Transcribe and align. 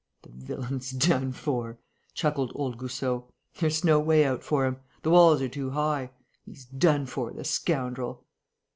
"The 0.23 0.31
villain's 0.31 0.89
done 0.89 1.31
for," 1.31 1.77
chuckled 2.15 2.51
old 2.55 2.79
Goussot. 2.79 3.25
"There's 3.59 3.83
no 3.83 3.99
way 3.99 4.25
out 4.25 4.41
for 4.43 4.65
him. 4.65 4.77
The 5.03 5.11
walls 5.11 5.43
are 5.43 5.47
too 5.47 5.69
high. 5.69 6.09
He's 6.43 6.65
done 6.65 7.05
for, 7.05 7.31
the 7.31 7.43
scoundrel!" 7.43 8.25